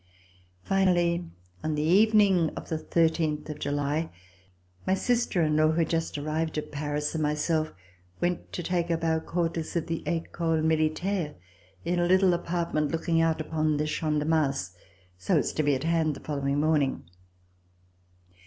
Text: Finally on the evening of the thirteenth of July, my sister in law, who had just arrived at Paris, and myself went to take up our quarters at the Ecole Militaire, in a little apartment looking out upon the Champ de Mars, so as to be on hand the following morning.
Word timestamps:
Finally 0.63 1.29
on 1.63 1.75
the 1.75 1.83
evening 1.83 2.49
of 2.55 2.69
the 2.69 2.77
thirteenth 2.79 3.47
of 3.51 3.59
July, 3.59 4.09
my 4.87 4.95
sister 4.95 5.43
in 5.43 5.55
law, 5.55 5.67
who 5.67 5.73
had 5.81 5.89
just 5.89 6.17
arrived 6.17 6.57
at 6.57 6.71
Paris, 6.71 7.13
and 7.13 7.21
myself 7.21 7.71
went 8.19 8.51
to 8.51 8.63
take 8.63 8.89
up 8.89 9.03
our 9.03 9.19
quarters 9.19 9.75
at 9.75 9.85
the 9.85 10.01
Ecole 10.07 10.63
Militaire, 10.63 11.35
in 11.85 11.99
a 11.99 12.07
little 12.07 12.33
apartment 12.33 12.89
looking 12.89 13.21
out 13.21 13.39
upon 13.39 13.77
the 13.77 13.85
Champ 13.85 14.17
de 14.17 14.25
Mars, 14.25 14.71
so 15.19 15.37
as 15.37 15.53
to 15.53 15.61
be 15.61 15.75
on 15.75 15.81
hand 15.83 16.15
the 16.15 16.19
following 16.19 16.59
morning. 16.59 17.03